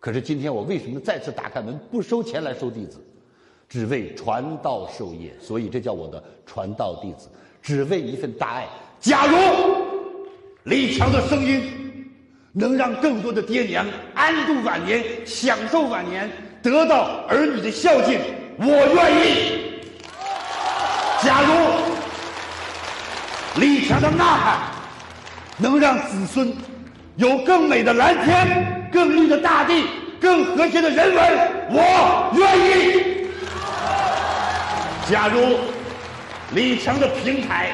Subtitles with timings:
[0.00, 2.98] 可是今天我为什么再次打开门不收钱来收弟子？
[3.68, 7.28] 只为传道授业，所以这叫我的传道弟子，
[7.62, 8.66] 只为一份大爱。
[8.98, 9.36] 假如
[10.64, 12.10] 李强的声音
[12.50, 16.28] 能让更多的爹娘安度晚年、享受晚年、
[16.60, 18.18] 得到儿女的孝敬，
[18.58, 19.60] 我愿意。
[21.22, 21.52] 假如
[23.60, 24.58] 李强的呐喊
[25.58, 26.52] 能让子孙
[27.14, 29.84] 有更美的蓝天、更绿的大地、
[30.20, 31.22] 更和谐的人文，
[31.70, 32.70] 我愿意。
[35.10, 35.58] 假如
[36.52, 37.70] 李强的平台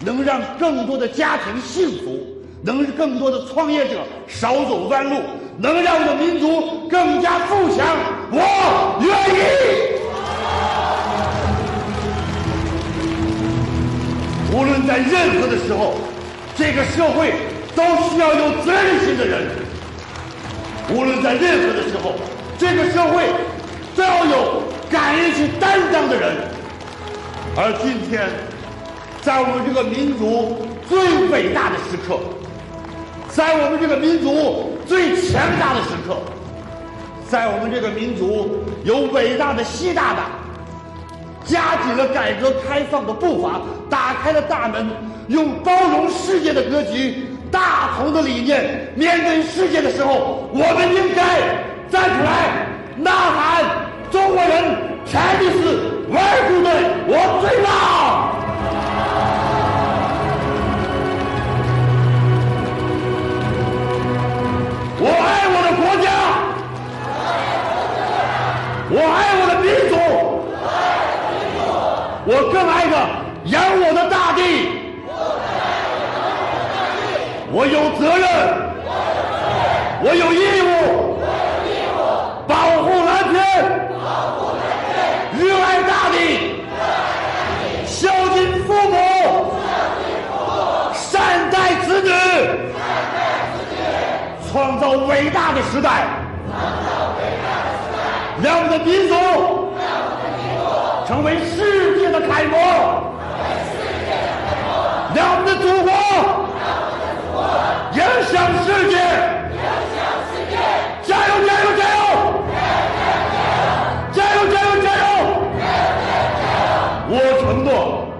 [0.00, 2.26] 能让更多的家庭幸福，
[2.62, 5.20] 能让更多的创业者少走弯路，
[5.58, 7.96] 能让我们民族更加富强，
[8.30, 9.38] 我愿意。
[14.50, 15.94] 无论在任何的时候，
[16.56, 17.32] 这个社会
[17.76, 19.46] 都需要有责任心的人；
[20.90, 22.14] 无论在任何的时候，
[22.58, 23.26] 这个社会
[23.94, 26.34] 都要有敢于去担当的人。
[27.56, 28.28] 而今天，
[29.20, 32.18] 在我们这个民族最伟大的时刻，
[33.28, 36.16] 在我们这个民族最强大的时刻，
[37.28, 40.30] 在我们这个民族有伟大的习大大。
[41.44, 44.86] 加紧了改革开放的步伐，打开了大门，
[45.28, 51.40] 用包容世界的格局、大同的理念面对世界的时候，我们应该
[51.90, 53.64] 站出来呐喊
[54.10, 56.70] ：“中国人，Chinese，玩部队，
[57.06, 57.68] 我最棒！”
[65.00, 66.06] 我爱我的国家，
[68.90, 69.94] 我爱我的民族。
[72.30, 72.92] 我更爱着
[73.44, 74.77] 养我的大地，
[77.50, 78.28] 我有责任，
[80.02, 81.98] 我有义务，我有义务
[82.46, 82.52] 保
[82.84, 83.40] 护蓝天，
[83.88, 84.92] 保护蓝天，
[85.32, 86.16] 热爱大地，
[86.68, 88.94] 热爱大地，孝敬父母，
[89.56, 89.64] 孝
[89.96, 91.56] 敬父母，善待
[91.86, 92.10] 子女，
[92.76, 92.84] 善
[93.16, 93.16] 待
[93.48, 93.80] 子女，
[94.52, 96.04] 创造伟大的时代，
[96.52, 99.14] 创造伟大的时代，让我们的民族，
[99.72, 100.60] 让我们的民族
[101.08, 102.60] 成为世界的楷模，
[103.24, 103.72] 成为世
[104.04, 105.90] 界的楷模，让我们的祖国。
[108.30, 110.54] 向世界响世界
[111.02, 111.98] 加油加油加油！
[114.12, 115.02] 加油加油加油！
[115.58, 115.82] 加油
[117.10, 117.68] 我承诺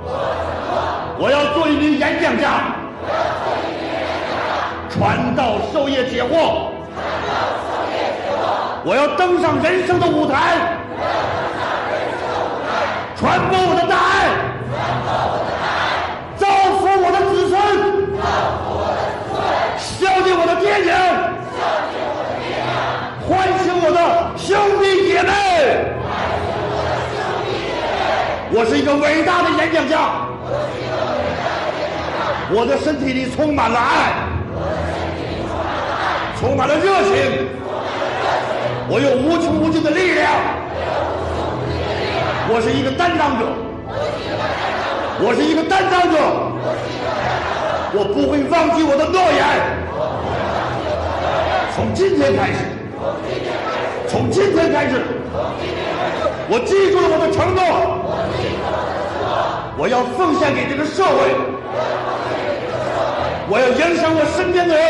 [0.05, 0.09] 我
[0.43, 0.75] 承诺
[1.19, 2.45] 我要做一名演讲家
[3.03, 3.15] 我要
[3.45, 4.41] 做一名演讲家
[4.89, 4.97] 传
[5.37, 5.41] 道
[5.73, 6.27] 授业解惑
[6.95, 6.97] 传
[7.29, 7.31] 道
[7.69, 8.41] 授业解惑
[8.85, 10.33] 我要登上人生的舞台
[10.97, 12.73] 我要登上人生的舞台
[13.17, 14.31] 传播我的大爱，
[16.37, 16.47] 造
[16.79, 17.53] 福我的子孙，
[19.77, 20.95] 孝敬我的爹娘，
[23.27, 23.99] 唤醒我的
[24.39, 24.47] 兄
[24.81, 25.29] 弟姐妹。
[28.51, 30.27] 我是一个伟大的演讲家，
[32.51, 34.15] 我的身体里充满了爱，
[36.41, 37.47] 充满了热情，
[38.89, 40.33] 我有无穷无尽的力量。
[42.51, 43.45] 我是一个担当者，
[45.21, 46.17] 我是一个担当者，
[47.93, 49.45] 我不会忘记我的诺言。
[51.77, 52.65] 从今天开始，
[54.09, 55.03] 从今天开始，
[56.49, 57.98] 我记住了我的承诺，
[59.81, 61.31] 我要奉献给这个社会，
[63.49, 64.83] 我要影响我身边的人，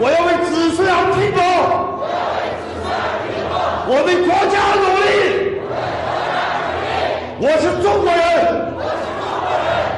[0.00, 1.40] 我要为子孙而拼搏。
[3.92, 5.06] 我为国家而努力，
[7.38, 8.18] 我是中国人，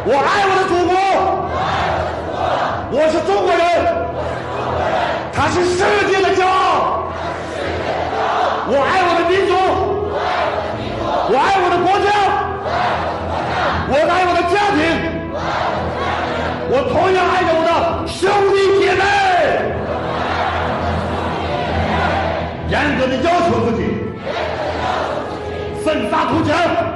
[0.05, 0.82] 我爱我的祖国。
[26.33, 26.92] 奋发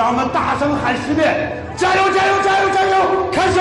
[0.00, 3.30] 让我们大声喊十遍：加油，加油，加油，加油！
[3.30, 3.60] 开始。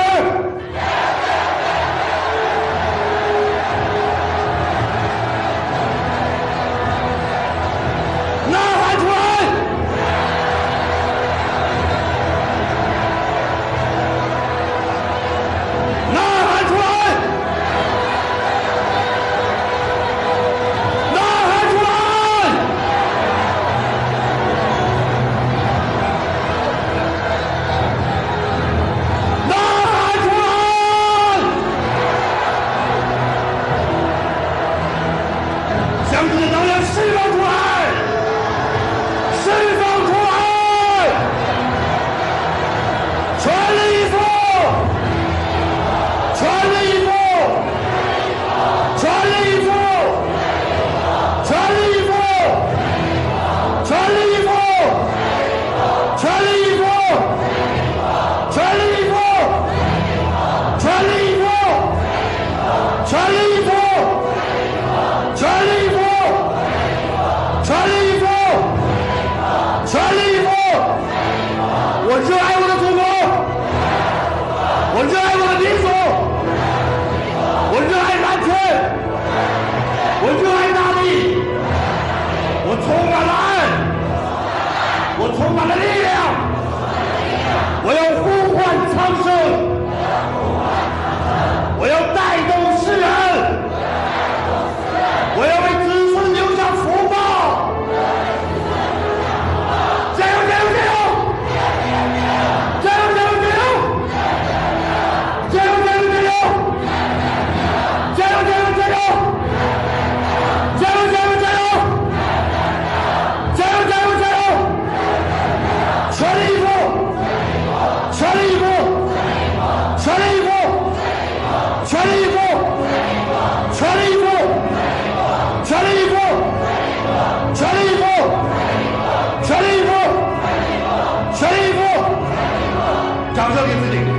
[133.59, 134.18] 交给自己。